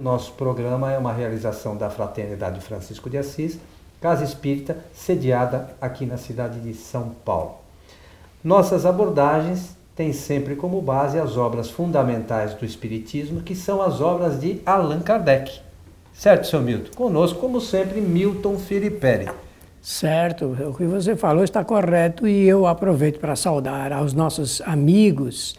[0.00, 3.60] Nosso programa é uma realização da Fraternidade Francisco de Assis,
[4.00, 7.58] Casa Espírita, sediada aqui na cidade de São Paulo.
[8.42, 14.40] Nossas abordagens têm sempre como base as obras fundamentais do Espiritismo, que são as obras
[14.40, 15.60] de Allan Kardec.
[16.12, 16.90] Certo, seu Milton?
[16.96, 19.30] Conosco, como sempre, Milton Filipelli.
[19.80, 25.54] Certo, o que você falou está correto e eu aproveito para saudar aos nossos amigos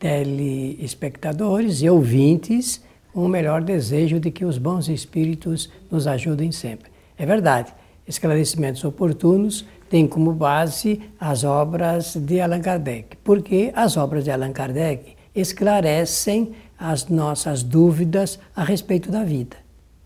[0.00, 2.84] telespectadores e ouvintes
[3.22, 6.90] o melhor desejo de que os bons espíritos nos ajudem sempre.
[7.16, 7.72] É verdade,
[8.06, 14.52] esclarecimentos oportunos têm como base as obras de Allan Kardec, porque as obras de Allan
[14.52, 19.56] Kardec esclarecem as nossas dúvidas a respeito da vida.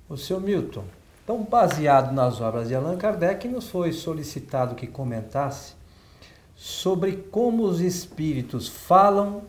[0.09, 0.85] O seu Milton,
[1.25, 5.73] então baseado nas obras de Allan Kardec, nos foi solicitado que comentasse
[6.55, 9.43] sobre como os espíritos falam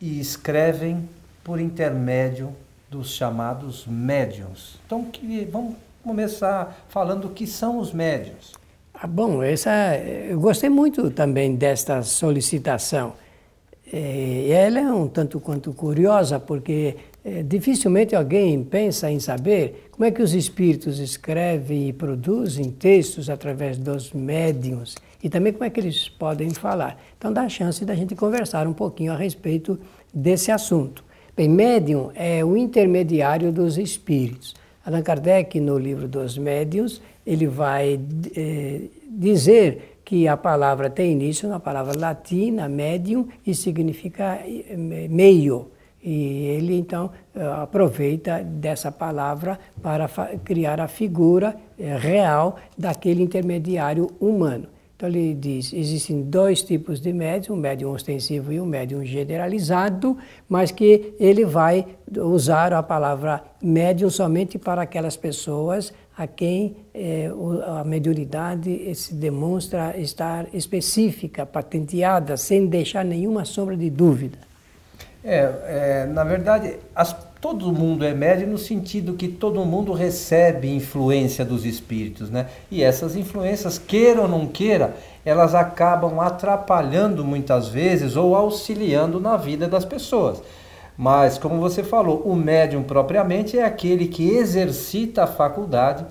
[0.00, 1.06] e escrevem
[1.44, 2.54] por intermédio
[2.92, 4.78] dos chamados médiums.
[4.84, 8.52] Então, que, vamos começar falando o que são os médiums.
[8.92, 13.14] Ah, bom, essa, eu gostei muito também desta solicitação.
[13.90, 20.04] É, ela é um tanto quanto curiosa, porque é, dificilmente alguém pensa em saber como
[20.04, 25.70] é que os espíritos escrevem e produzem textos através dos médiums e também como é
[25.70, 27.00] que eles podem falar.
[27.16, 29.80] Então dá a chance da gente conversar um pouquinho a respeito
[30.12, 31.02] desse assunto.
[31.34, 34.54] Bem, médium é o intermediário dos espíritos.
[34.84, 37.98] Allan Kardec, no livro dos médiuns, ele vai
[38.36, 44.76] é, dizer que a palavra tem início na palavra latina, medium, e significa eh,
[45.08, 45.70] meio.
[46.02, 50.06] E ele então eh, aproveita dessa palavra para
[50.44, 54.66] criar a figura real daquele intermediário humano.
[55.02, 60.16] Então ele diz, existem dois tipos de médium, um médium ostensivo e um médium generalizado,
[60.48, 61.84] mas que ele vai
[62.18, 67.28] usar a palavra médium somente para aquelas pessoas a quem eh,
[67.66, 74.51] a mediunidade se demonstra estar específica, patenteada, sem deixar nenhuma sombra de dúvida.
[75.24, 80.72] É, é na verdade, as todo mundo é médio no sentido que todo mundo recebe
[80.72, 82.46] influência dos espíritos, né?
[82.70, 84.94] E essas influências, queira ou não queira,
[85.24, 90.40] elas acabam atrapalhando muitas vezes ou auxiliando na vida das pessoas.
[90.96, 96.06] Mas, como você falou, o médium propriamente é aquele que exercita a faculdade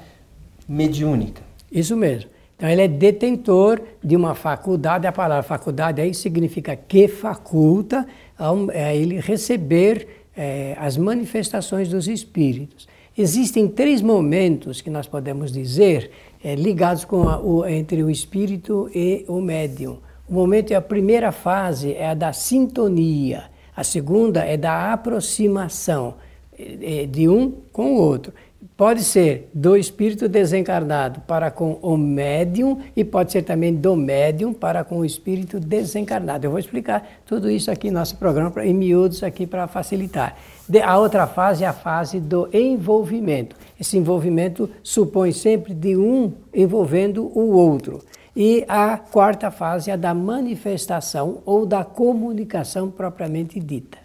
[0.67, 1.41] mediúnica.
[1.71, 2.29] Isso mesmo.
[2.61, 5.07] Então, ele é detentor de uma faculdade.
[5.07, 8.05] A palavra faculdade aí significa que faculta
[8.37, 10.07] a ele receber
[10.37, 12.87] é, as manifestações dos espíritos.
[13.17, 16.11] Existem três momentos que nós podemos dizer
[16.43, 19.97] é, ligados com a, o, entre o espírito e o médium.
[20.29, 23.45] O momento é a primeira fase é a da sintonia,
[23.75, 26.13] a segunda é da aproximação
[26.59, 28.31] é, de um com o outro.
[28.77, 34.53] Pode ser do espírito desencarnado para com o médium e pode ser também do médium
[34.53, 36.45] para com o espírito desencarnado.
[36.45, 40.35] Eu vou explicar tudo isso aqui no nosso programa em miúdos aqui para facilitar.
[40.83, 43.55] A outra fase é a fase do envolvimento.
[43.79, 47.99] Esse envolvimento supõe sempre de um envolvendo o outro.
[48.35, 53.97] E a quarta fase é a da manifestação ou da comunicação propriamente dita.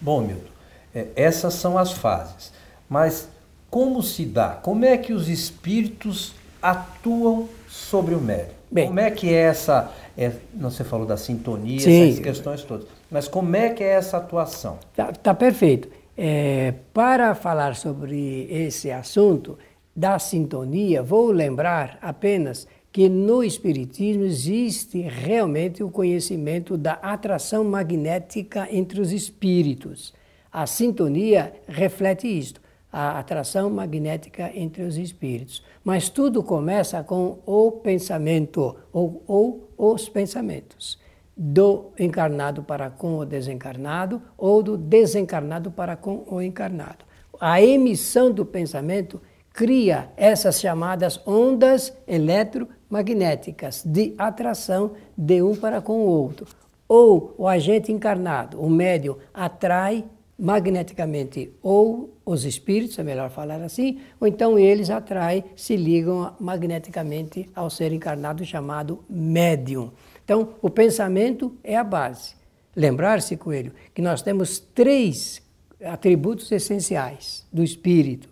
[0.00, 0.50] Bom, Milton,
[0.94, 2.52] é, essas são as fases.
[2.88, 3.28] Mas
[3.70, 4.50] como se dá?
[4.50, 8.56] Como é que os espíritos atuam sobre o médium?
[8.70, 9.92] Bem, como é que é essa.
[10.16, 12.86] É, não você falou da sintonia, sim, essas questões todas.
[13.10, 14.78] Mas como é que é essa atuação?
[14.94, 15.88] Tá, tá perfeito.
[16.16, 19.56] É, para falar sobre esse assunto
[19.94, 28.66] da sintonia, vou lembrar apenas que no Espiritismo existe realmente o conhecimento da atração magnética
[28.70, 30.12] entre os espíritos.
[30.50, 32.60] A sintonia reflete isto
[32.92, 35.62] a atração magnética entre os espíritos.
[35.84, 40.98] Mas tudo começa com o pensamento, ou, ou os pensamentos,
[41.36, 47.04] do encarnado para com o desencarnado, ou do desencarnado para com o encarnado.
[47.40, 49.20] A emissão do pensamento
[49.52, 56.46] cria essas chamadas ondas eletromagnéticas de atração de um para com o outro.
[56.88, 60.04] Ou o agente encarnado, o médium, atrai
[60.38, 67.50] magneticamente ou os espíritos, é melhor falar assim, ou então eles atraem, se ligam magneticamente
[67.54, 69.90] ao ser encarnado chamado médium.
[70.24, 72.36] Então, o pensamento é a base.
[72.76, 75.42] Lembrar-se, Coelho, que nós temos três
[75.84, 78.28] atributos essenciais do espírito.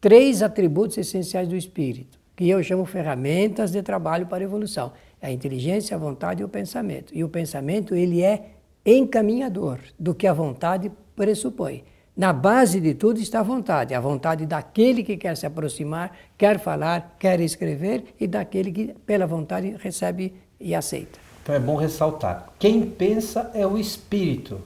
[0.00, 4.92] Três atributos essenciais do espírito, que eu chamo ferramentas de trabalho para a evolução.
[5.20, 7.12] É a inteligência, a vontade e o pensamento.
[7.14, 8.50] E o pensamento, ele é
[8.84, 11.84] encaminhador do que a vontade pressupõe.
[12.16, 16.60] Na base de tudo está a vontade, a vontade daquele que quer se aproximar, quer
[16.60, 21.18] falar, quer escrever e daquele que, pela vontade, recebe e aceita.
[21.42, 24.60] Então é bom ressaltar: quem pensa é o espírito.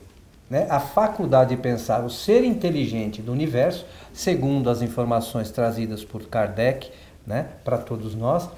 [0.51, 0.67] Né?
[0.71, 6.91] A faculdade de pensar, o ser inteligente do universo, segundo as informações trazidas por Kardec
[7.27, 8.49] né, para todos nós,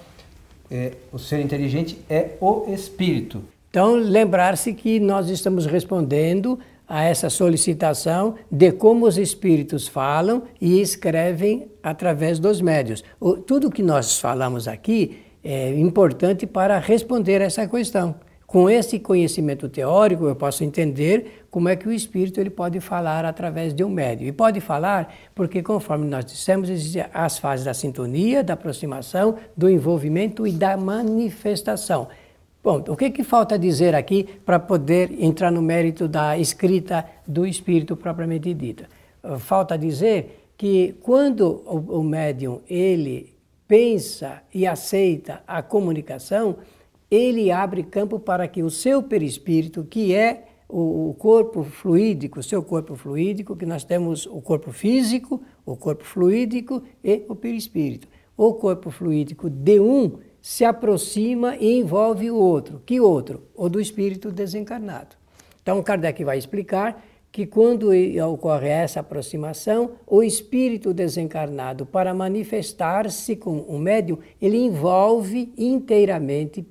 [0.70, 3.42] é, o ser inteligente é o espírito.
[3.70, 6.58] Então, lembrar-se que nós estamos respondendo
[6.88, 13.04] a essa solicitação de como os espíritos falam e escrevem através dos médios.
[13.20, 18.16] O, tudo que nós falamos aqui é importante para responder essa questão.
[18.44, 23.24] Com esse conhecimento teórico, eu posso entender como é que o espírito ele pode falar
[23.24, 24.26] através de um médium.
[24.26, 29.70] E pode falar porque, conforme nós dissemos, existem as fases da sintonia, da aproximação, do
[29.70, 32.08] envolvimento e da manifestação.
[32.62, 37.46] Bom, o que, que falta dizer aqui para poder entrar no mérito da escrita do
[37.46, 38.86] espírito propriamente dita?
[39.38, 43.32] Falta dizer que quando o, o médium ele
[43.66, 46.56] pensa e aceita a comunicação,
[47.10, 52.62] ele abre campo para que o seu perispírito, que é o corpo fluídico, o seu
[52.62, 58.06] corpo fluídico, que nós temos o corpo físico, o corpo fluídico e o perispírito.
[58.36, 62.82] O corpo fluídico de um se aproxima e envolve o outro.
[62.84, 63.42] Que outro?
[63.54, 65.16] O do espírito desencarnado.
[65.62, 67.90] Então Kardec vai explicar que quando
[68.28, 76.66] ocorre essa aproximação, o espírito desencarnado, para manifestar-se com o médium, ele envolve inteiramente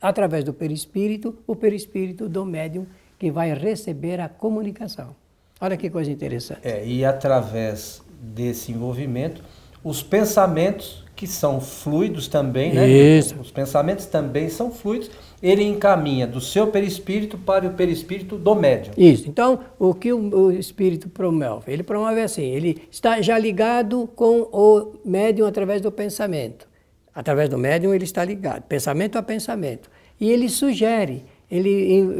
[0.00, 2.86] através do perispírito, o perispírito do médium
[3.18, 5.16] que vai receber a comunicação.
[5.60, 6.60] Olha que coisa interessante.
[6.62, 9.42] É, e através desse envolvimento,
[9.82, 12.86] os pensamentos que são fluidos também, né?
[12.86, 13.34] Isso.
[13.40, 15.10] Os pensamentos também são fluidos.
[15.42, 18.92] Ele encaminha do seu perispírito para o perispírito do médium.
[18.98, 19.26] Isso.
[19.26, 21.72] Então, o que o, espírito promove?
[21.72, 26.68] Ele promove assim: ele está já ligado com o médium através do pensamento.
[27.14, 29.90] Através do médium ele está ligado, pensamento a pensamento.
[30.20, 32.12] E ele sugere, ele,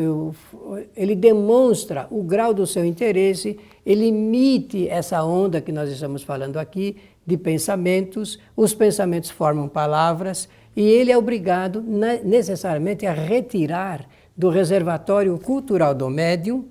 [0.96, 6.58] ele demonstra o grau do seu interesse, ele emite essa onda que nós estamos falando
[6.58, 6.96] aqui
[7.26, 11.82] de pensamentos, os pensamentos formam palavras e ele é obrigado
[12.24, 14.06] necessariamente a retirar
[14.36, 16.66] do reservatório cultural do médium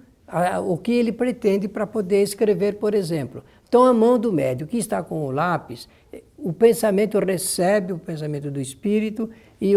[0.66, 3.44] o que ele pretende para poder escrever, por exemplo.
[3.68, 5.88] Então, a mão do médium que está com o lápis,
[6.38, 9.30] o pensamento recebe o pensamento do espírito
[9.60, 9.74] e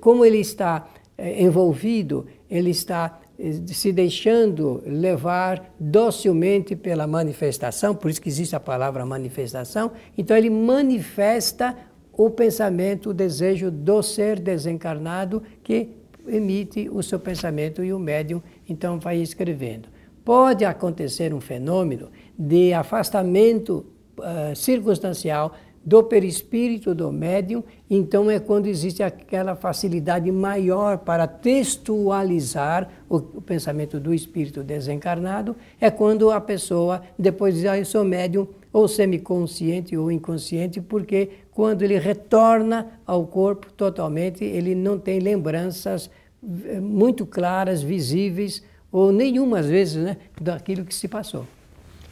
[0.00, 0.86] como ele está
[1.16, 3.23] é, envolvido, ele está eh,
[3.66, 10.50] se deixando levar docilmente pela manifestação, por isso que existe a palavra manifestação, então ele
[10.50, 11.76] manifesta
[12.12, 15.90] o pensamento, o desejo do ser desencarnado que
[16.26, 19.88] emite o seu pensamento e o médium então vai escrevendo.
[20.24, 23.84] Pode acontecer um fenômeno de afastamento
[24.18, 25.54] uh, circunstancial
[25.84, 33.42] do perispírito do médium, então é quando existe aquela facilidade maior para textualizar o, o
[33.42, 38.88] pensamento do espírito desencarnado, é quando a pessoa depois diz, ah, eu sou médium, ou
[38.88, 46.10] semiconsciente ou inconsciente, porque quando ele retorna ao corpo totalmente, ele não tem lembranças
[46.42, 51.46] eh, muito claras, visíveis, ou nenhuma às vezes, né, daquilo que se passou.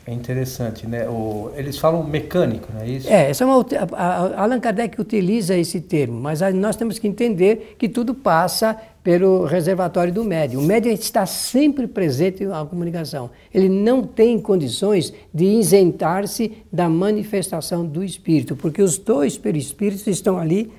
[0.04, 1.08] É interessante, né?
[1.08, 3.08] O, eles falam mecânico, não é isso?
[3.08, 7.76] É, essa é uma, a, Allan Kardec utiliza esse termo, mas nós temos que entender
[7.78, 10.60] que tudo passa pelo reservatório do médium.
[10.60, 13.30] O médium está sempre presente na comunicação.
[13.54, 20.36] Ele não tem condições de isentar-se da manifestação do espírito, porque os dois perispíritos estão
[20.36, 20.72] ali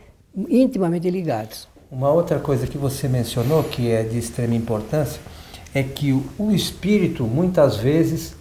[0.49, 1.67] intimamente ligados.
[1.89, 5.21] Uma outra coisa que você mencionou, que é de extrema importância,
[5.73, 8.35] é que o espírito muitas vezes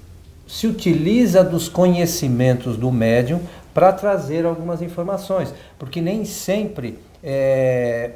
[0.53, 3.41] se utiliza dos conhecimentos do médium
[3.73, 8.11] para trazer algumas informações, porque nem sempre é,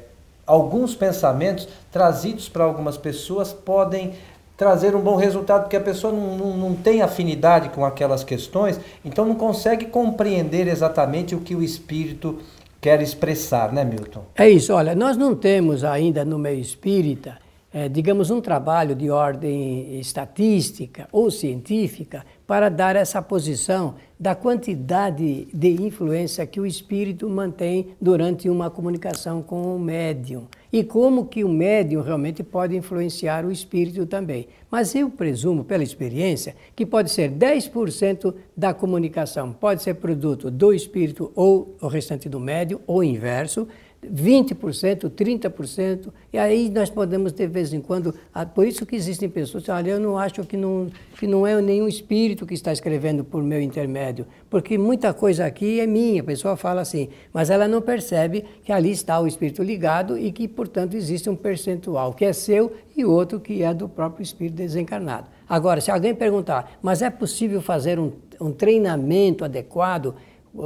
[0.46, 4.12] alguns pensamentos trazidos para algumas pessoas podem
[4.54, 8.78] trazer um bom resultado, porque a pessoa não, não, não, tem afinidade com aquelas questões,
[9.02, 12.38] então não consegue compreender exatamente o que o espírito
[12.82, 14.24] quer expressar, né, Milton?
[14.36, 17.45] É isso, olha, nós não temos ainda no meio espírita
[17.76, 25.46] é, digamos, um trabalho de ordem estatística ou científica para dar essa posição da quantidade
[25.52, 31.44] de influência que o espírito mantém durante uma comunicação com o médium e como que
[31.44, 34.48] o médium realmente pode influenciar o espírito também.
[34.70, 40.72] Mas eu presumo, pela experiência, que pode ser 10% da comunicação, pode ser produto do
[40.72, 43.68] espírito ou o restante do médium, ou inverso,
[44.04, 48.14] 20%, 30%, e aí nós podemos de vez em quando,
[48.54, 50.88] por isso que existem pessoas que olha, eu não acho que não,
[51.18, 55.80] que não é nenhum espírito que está escrevendo por meu intermédio, porque muita coisa aqui
[55.80, 59.62] é minha, a pessoa fala assim, mas ela não percebe que ali está o espírito
[59.62, 63.88] ligado e que, portanto, existe um percentual que é seu e outro que é do
[63.88, 65.26] próprio espírito desencarnado.
[65.48, 70.14] Agora, se alguém perguntar, mas é possível fazer um, um treinamento adequado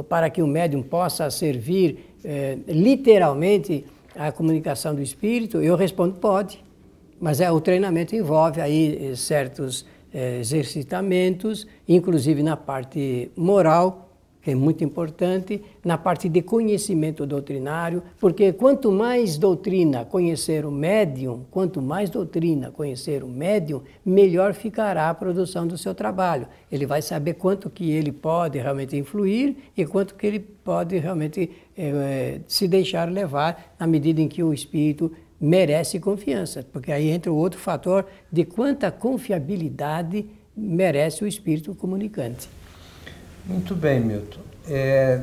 [0.07, 3.85] para que o médium possa servir é, literalmente
[4.15, 5.57] a comunicação do espírito?
[5.61, 6.63] Eu respondo, pode.
[7.19, 14.10] Mas é, o treinamento envolve aí eh, certos é, exercitamentos, inclusive na parte moral,
[14.41, 20.71] que é muito importante, na parte de conhecimento doutrinário, porque quanto mais doutrina conhecer o
[20.71, 26.47] médium, quanto mais doutrina conhecer o médium, melhor ficará a produção do seu trabalho.
[26.71, 31.51] Ele vai saber quanto que ele pode realmente influir e quanto que ele pode realmente
[31.77, 37.31] é, se deixar levar na medida em que o espírito merece confiança, porque aí entra
[37.31, 42.47] o outro fator de quanta confiabilidade merece o espírito comunicante.
[43.51, 44.39] Muito bem, Milton.
[44.67, 45.19] É,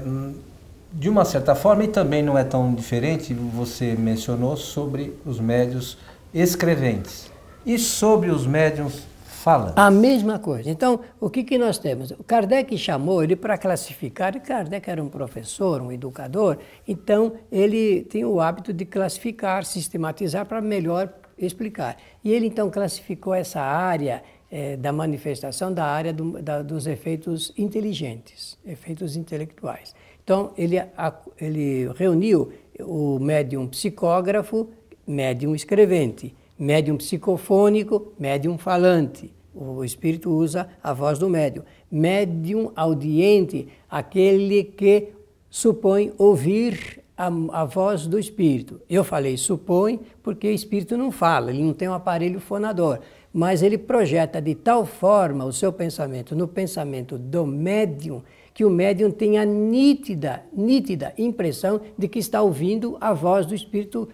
[0.93, 5.99] de uma certa forma, e também não é tão diferente, você mencionou sobre os médios
[6.33, 7.31] escreventes
[7.65, 9.75] e sobre os médiums falantes.
[9.77, 10.69] A mesma coisa.
[10.69, 12.13] Então, o que, que nós temos?
[12.27, 18.25] Kardec chamou ele para classificar, e Kardec era um professor, um educador, então ele tem
[18.25, 21.97] o hábito de classificar, sistematizar para melhor explicar.
[22.25, 27.53] E ele então classificou essa área é, da manifestação da área do, da, dos efeitos
[27.57, 29.95] inteligentes, efeitos intelectuais.
[30.25, 34.69] Então, ele, a, ele reuniu o médium psicógrafo,
[35.07, 39.33] médium escrevente, médium psicofônico, médium falante.
[39.55, 41.65] O espírito usa a voz do médium.
[41.91, 45.09] Médium audiente, aquele que
[45.51, 48.81] supõe ouvir a, a, voz do espírito.
[48.89, 53.01] Eu falei supõe porque o espírito não fala, ele não tem um aparelho fonador
[53.39, 58.21] mas ele projeta de tal forma o seu pensamento no pensamento do médium
[58.53, 63.55] que o médium tem a nítida, nítida impressão de que está ouvindo a voz do
[63.55, 64.09] espírito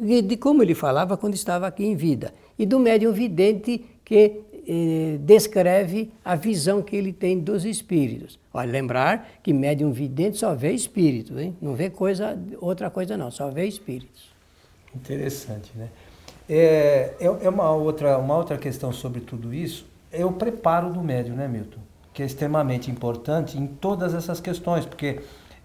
[0.00, 4.42] de, de como ele falava quando estava aqui em vida e do médium vidente que
[4.68, 8.38] eh, descreve a visão que ele tem dos espíritos.
[8.54, 11.56] Olha, lembrar que médium vidente só vê espíritos, hein?
[11.60, 14.30] não vê coisa, outra coisa não, só vê espíritos.
[14.94, 15.88] Interessante, né?
[16.54, 21.02] É, é, é uma, outra, uma outra questão sobre tudo isso, é o preparo do
[21.02, 21.80] médium, né, Milton?
[22.12, 25.22] Que é extremamente importante em todas essas questões, porque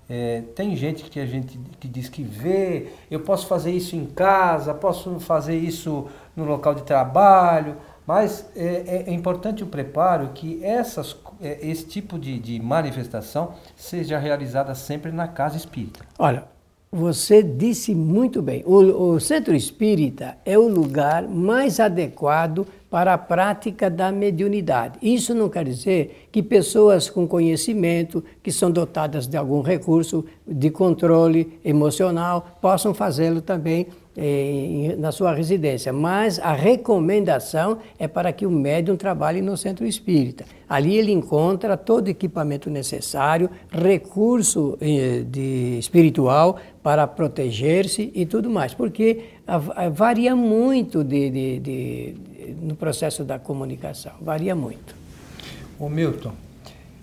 [0.09, 4.05] é, tem gente que a gente que diz que vê, eu posso fazer isso em
[4.05, 7.75] casa, posso fazer isso no local de trabalho,
[8.05, 13.55] mas é, é, é importante o preparo que essas, é, esse tipo de, de manifestação
[13.75, 15.99] seja realizada sempre na casa espírita.
[16.17, 16.45] Olha,
[16.91, 18.63] você disse muito bem.
[18.65, 24.97] O, o, centro espírita é o lugar mais adequado para a prática da mediunidade.
[25.01, 30.69] Isso não quer dizer que pessoas com conhecimento, que são dotadas de algum recurso de
[30.69, 38.47] controle emocional, possam fazê-lo também eh, na sua residência, mas a recomendação é para que
[38.47, 40.43] o médium trabalhe no centro espírita.
[40.67, 48.49] Ali ele encontra todo o equipamento necessário, recurso eh, de espiritual para proteger-se e tudo
[48.49, 49.25] mais, porque
[49.93, 52.15] varia muito de, de, de,
[52.63, 54.95] no processo da comunicação, varia muito.
[55.79, 56.33] O Milton,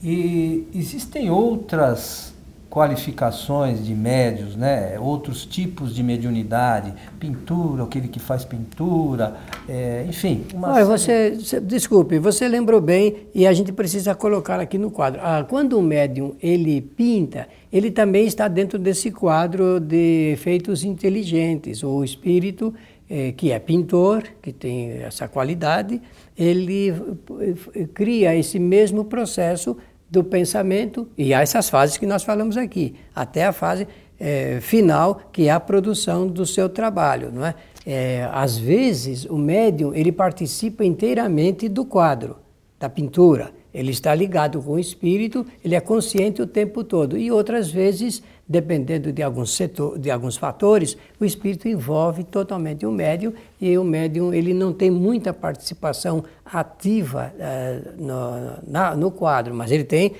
[0.02, 2.34] e existem outras
[2.75, 4.99] qualificações de médios, né?
[4.99, 9.37] outros tipos de mediunidade, pintura, aquele que faz pintura,
[9.69, 10.45] é, enfim.
[10.52, 10.73] Uma...
[10.73, 15.21] Olha, você, desculpe, você lembrou bem e a gente precisa colocar aqui no quadro.
[15.23, 21.85] Ah, quando o médium ele pinta, ele também está dentro desse quadro de efeitos inteligentes.
[21.85, 22.75] O espírito,
[23.09, 26.02] é, que é pintor, que tem essa qualidade,
[26.37, 29.76] ele eh, cria esse mesmo processo
[30.11, 33.87] do pensamento, e há essas fases que nós falamos aqui, até a fase
[34.19, 37.31] é, final, que é a produção do seu trabalho.
[37.33, 37.55] Não é?
[37.87, 38.29] é?
[38.33, 42.37] às vezes, o médium ele participa inteiramente do quadro,
[42.79, 43.53] da pintura.
[43.75, 47.19] Ele está ligado com o espírito, ele é consciente o tempo todo.
[47.19, 52.93] E outras vezes, dependendo de alguns, setor, de alguns fatores, o espírito envolve totalmente o
[52.93, 59.52] médium e o médium ele não tem muita participação ativa uh, no, na, no quadro,
[59.52, 60.12] mas ele tem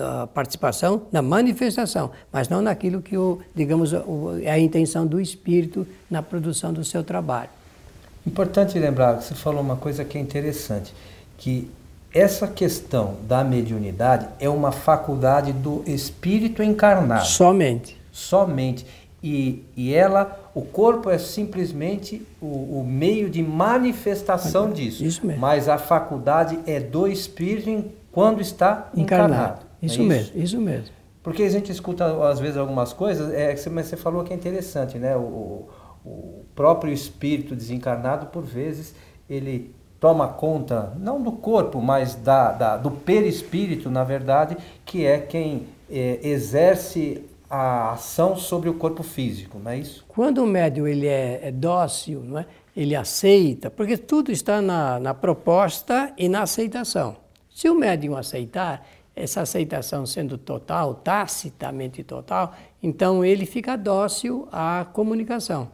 [0.00, 3.92] a participação na manifestação, mas não naquilo que o, digamos,
[4.42, 7.50] é a intenção do espírito na produção do seu trabalho.
[8.26, 10.92] Importante lembrar que você falou uma coisa que é interessante,
[11.38, 11.70] que
[12.16, 17.26] essa questão da mediunidade é uma faculdade do espírito encarnado.
[17.26, 18.00] Somente.
[18.10, 18.86] Somente.
[19.22, 25.04] e, e ela, o corpo é simplesmente o, o meio de manifestação disso.
[25.04, 25.40] Isso mesmo.
[25.42, 29.32] Mas a faculdade é do espírito quando está encarnado.
[29.34, 29.66] encarnado.
[29.82, 30.96] Isso, é isso mesmo, isso mesmo.
[31.22, 34.96] Porque a gente escuta às vezes algumas coisas, é, mas você falou que é interessante,
[34.96, 35.14] né?
[35.16, 35.66] O,
[36.02, 38.94] o próprio espírito desencarnado, por vezes,
[39.28, 45.18] ele toma conta, não do corpo, mas da, da do perispírito, na verdade, que é
[45.18, 50.04] quem é, exerce a ação sobre o corpo físico, não é isso?
[50.08, 52.46] Quando o médium ele é, é dócil, não é?
[52.76, 57.16] ele aceita, porque tudo está na, na proposta e na aceitação.
[57.48, 64.86] Se o médium aceitar, essa aceitação sendo total, tacitamente total, então ele fica dócil à
[64.92, 65.70] comunicação.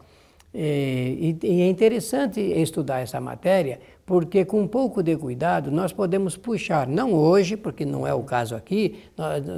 [0.55, 6.35] E, e é interessante estudar essa matéria, porque com um pouco de cuidado nós podemos
[6.35, 9.03] puxar, não hoje, porque não é o caso aqui,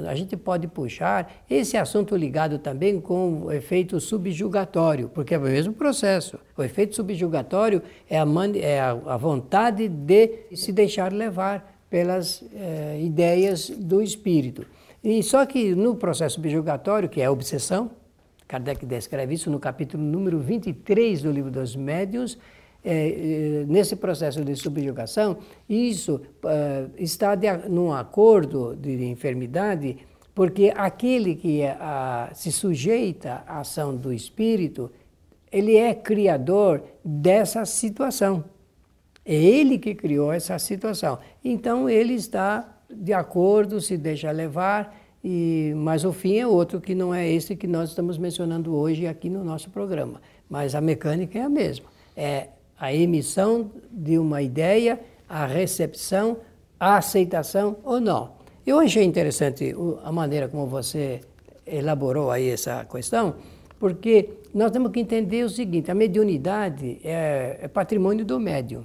[0.08, 5.42] a gente pode puxar esse assunto ligado também com o efeito subjugatório, porque é o
[5.42, 6.38] mesmo processo.
[6.56, 13.70] O efeito subjugatório é a, é a vontade de se deixar levar pelas eh, ideias
[13.70, 14.66] do espírito.
[15.02, 17.90] E só que no processo subjugatório, que é a obsessão,
[18.48, 22.38] Kardec descreve isso no capítulo número 23 do livro dos Médiuns,
[22.84, 29.98] é, nesse processo de subjugação, isso uh, está de, num acordo de enfermidade,
[30.34, 31.76] porque aquele que é,
[32.34, 34.90] se sujeita à ação do espírito,
[35.50, 38.44] ele é criador dessa situação.
[39.24, 41.18] É ele que criou essa situação.
[41.42, 46.94] Então ele está de acordo, se deixa levar, e, mas o fim é outro que
[46.94, 50.20] não é esse que nós estamos mencionando hoje aqui no nosso programa.
[50.48, 51.86] Mas a mecânica é a mesma.
[52.16, 56.38] É a emissão de uma ideia, a recepção,
[56.78, 58.32] a aceitação ou não.
[58.66, 61.20] Eu achei interessante a maneira como você
[61.66, 63.36] elaborou aí essa questão,
[63.78, 68.84] porque nós temos que entender o seguinte: a mediunidade é, é patrimônio do médium.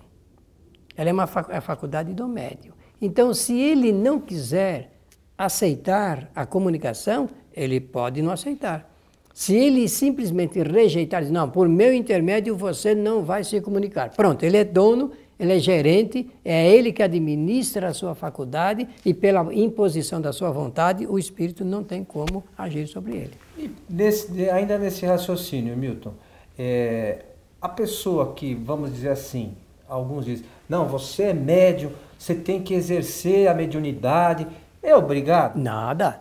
[0.95, 2.74] Ela é uma é faculdade do médium.
[3.01, 4.91] Então, se ele não quiser
[5.38, 8.88] aceitar a comunicação, ele pode não aceitar.
[9.34, 14.12] Se ele simplesmente rejeitar, dizer, não, por meu intermédio você não vai se comunicar.
[14.12, 19.13] Pronto, ele é dono, ele é gerente, é ele que administra a sua faculdade e
[19.13, 23.34] pela imposição da sua vontade, o espírito não tem como agir sobre ele.
[23.58, 26.13] E nesse, ainda nesse raciocínio, Milton,
[26.58, 27.26] é,
[27.60, 29.54] a pessoa que, vamos dizer assim,
[29.89, 34.48] alguns dizem, não, você é médium, você tem que exercer a mediunidade,
[34.82, 35.58] é obrigado?
[35.58, 36.20] Nada.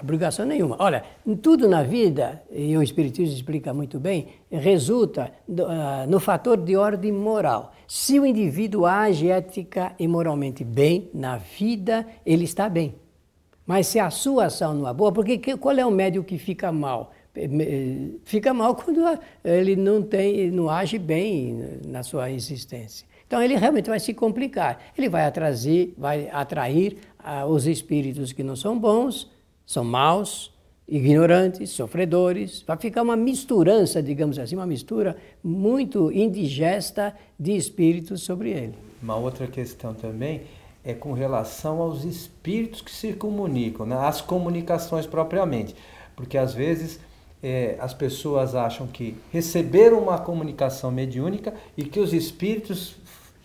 [0.00, 0.76] Obrigação nenhuma.
[0.78, 1.02] Olha,
[1.42, 7.10] tudo na vida, e o Espiritismo explica muito bem, resulta uh, no fator de ordem
[7.10, 7.72] moral.
[7.88, 12.94] Se o indivíduo age ética e moralmente bem na vida, ele está bem.
[13.66, 16.70] Mas se a sua ação não é boa, porque qual é o médio que fica
[16.70, 17.12] mal?
[18.24, 19.00] Fica mal quando
[19.44, 23.06] ele não tem, não age bem na sua existência.
[23.26, 24.80] Então ele realmente vai se complicar.
[24.96, 29.28] Ele vai atrair, vai atrair uh, os espíritos que não são bons
[29.68, 30.50] são maus,
[30.88, 32.64] ignorantes, sofredores.
[32.66, 38.74] Vai ficar uma misturança, digamos assim, uma mistura muito indigesta de espíritos sobre ele.
[39.02, 40.40] Uma outra questão também
[40.82, 43.94] é com relação aos espíritos que se comunicam, né?
[43.94, 45.76] as comunicações propriamente.
[46.16, 46.98] Porque às vezes
[47.42, 52.96] é, as pessoas acham que receberam uma comunicação mediúnica e que os espíritos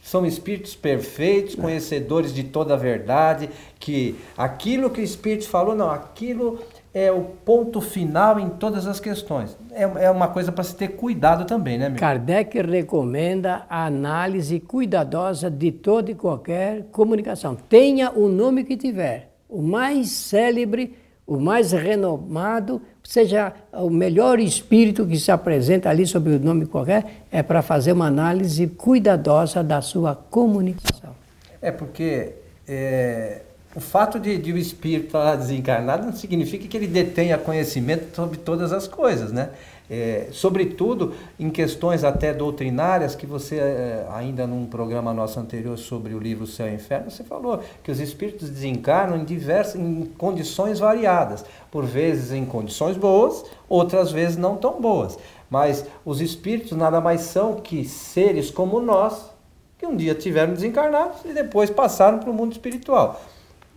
[0.04, 5.90] são espíritos perfeitos, conhecedores de toda a verdade, que aquilo que o Espírito falou, não,
[5.90, 6.60] aquilo
[6.94, 9.58] é o ponto final em todas as questões.
[9.72, 11.98] É, é uma coisa para se ter cuidado também, né, meu?
[11.98, 17.56] Kardec recomenda a análise cuidadosa de toda e qualquer comunicação.
[17.56, 25.06] Tenha o nome que tiver, o mais célebre, o mais renomado, seja o melhor espírito
[25.06, 29.82] que se apresenta ali sob o nome qualquer, é para fazer uma análise cuidadosa da
[29.82, 31.16] sua comunicação.
[31.62, 32.34] É porque
[32.68, 33.42] é,
[33.76, 38.38] o fato de, de o espírito estar desencarnado não significa que ele detenha conhecimento sobre
[38.38, 39.50] todas as coisas, né?
[39.90, 46.14] É, sobretudo em questões até doutrinárias, que você, é, ainda num programa nosso anterior sobre
[46.14, 50.80] o livro Céu e Inferno, você falou que os espíritos desencarnam em diversas em condições
[50.80, 55.18] variadas, por vezes em condições boas, outras vezes não tão boas.
[55.50, 59.32] Mas os espíritos nada mais são que seres como nós,
[59.78, 63.22] que um dia tiveram desencarnados e depois passaram para o mundo espiritual.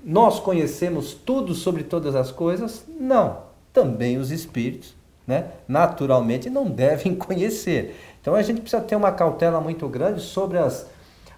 [0.04, 2.86] Nós conhecemos tudo sobre todas as coisas?
[2.88, 3.38] Não.
[3.72, 4.94] Também os espíritos
[5.26, 7.96] né, naturalmente não devem conhecer.
[8.20, 10.86] Então a gente precisa ter uma cautela muito grande sobre as,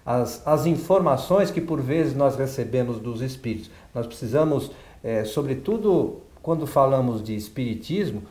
[0.05, 3.69] as, as informações que por vezes nós recebemos dos espíritos.
[3.93, 4.71] Nós precisamos,
[5.03, 8.23] é, sobretudo quando falamos de espiritismo,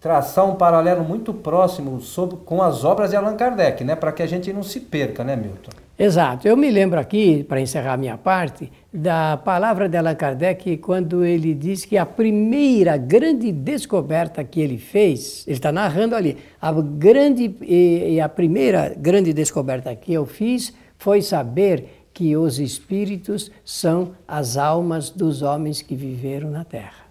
[0.00, 3.94] traçar um paralelo muito próximo sobre, com as obras de Allan Kardec, né?
[3.94, 5.70] Para que a gente não se perca, né, Milton?
[5.98, 6.48] Exato.
[6.48, 11.52] Eu me lembro aqui, para encerrar minha parte, da palavra de Allan Kardec quando ele
[11.52, 17.54] diz que a primeira grande descoberta que ele fez, ele está narrando ali, a grande
[17.60, 24.56] e a primeira grande descoberta que eu fiz foi saber que os espíritos são as
[24.56, 27.04] almas dos homens que viveram na Terra.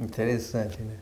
[0.00, 1.01] Interessante, né?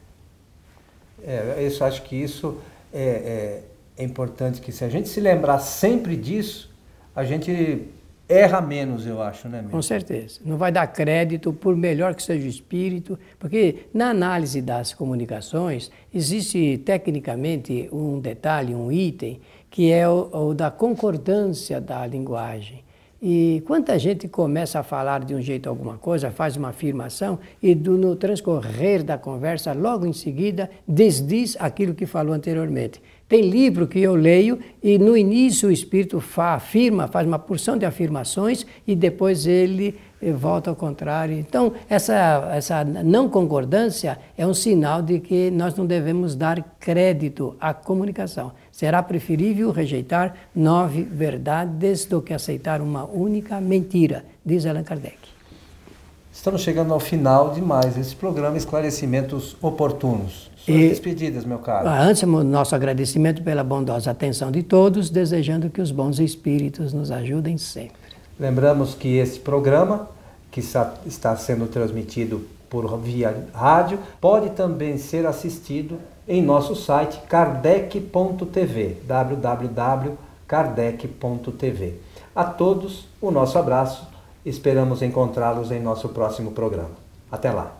[1.24, 2.58] É, eu acho que isso
[2.92, 3.62] é,
[3.96, 6.70] é, é importante que se a gente se lembrar sempre disso,
[7.14, 7.88] a gente
[8.28, 9.58] erra menos, eu acho, né?
[9.58, 9.72] Mesmo?
[9.72, 10.40] Com certeza.
[10.44, 15.90] Não vai dar crédito, por melhor que seja o espírito, porque na análise das comunicações
[16.14, 22.84] existe tecnicamente um detalhe, um item, que é o, o da concordância da linguagem.
[23.22, 27.74] E quanta gente começa a falar de um jeito alguma coisa, faz uma afirmação e
[27.74, 33.02] do, no transcorrer da conversa, logo em seguida, desdiz aquilo que falou anteriormente.
[33.28, 37.76] Tem livro que eu leio e no início o espírito fa, afirma, faz uma porção
[37.76, 41.38] de afirmações e depois ele eh, volta ao contrário.
[41.38, 47.54] Então, essa, essa não concordância é um sinal de que nós não devemos dar crédito
[47.60, 48.50] à comunicação.
[48.80, 55.18] Será preferível rejeitar nove verdades do que aceitar uma única mentira, diz Allan Kardec.
[56.32, 60.50] Estamos chegando ao final de mais esse programa Esclarecimentos Oportunos.
[60.56, 61.90] Suas e, despedidas, meu caro.
[61.90, 67.10] Ah, antes, nosso agradecimento pela bondosa atenção de todos, desejando que os bons espíritos nos
[67.10, 68.00] ajudem sempre.
[68.38, 70.08] Lembramos que esse programa,
[70.50, 78.96] que está sendo transmitido por via rádio, pode também ser assistido em nosso site kardec.tv,
[79.06, 82.00] www.kardec.tv.
[82.34, 84.08] A todos, o nosso abraço.
[84.44, 86.96] Esperamos encontrá-los em nosso próximo programa.
[87.30, 87.79] Até lá!